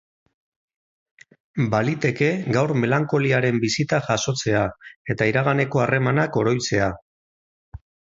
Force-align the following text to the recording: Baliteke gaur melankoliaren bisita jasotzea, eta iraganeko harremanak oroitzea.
Baliteke 1.73 2.29
gaur 2.55 2.73
melankoliaren 2.83 3.59
bisita 3.65 3.99
jasotzea, 4.07 4.63
eta 5.15 5.29
iraganeko 5.33 5.83
harremanak 5.85 6.41
oroitzea. 6.43 6.89